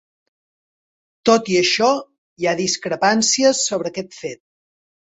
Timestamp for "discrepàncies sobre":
2.65-3.97